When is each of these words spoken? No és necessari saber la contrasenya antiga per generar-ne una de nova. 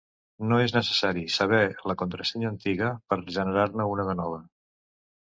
No 0.51 0.57
és 0.67 0.71
necessari 0.77 1.25
saber 1.35 1.61
la 1.93 1.97
contrasenya 2.05 2.51
antiga 2.57 2.93
per 3.13 3.23
generar-ne 3.39 3.91
una 3.95 4.11
de 4.13 4.21
nova. 4.25 4.47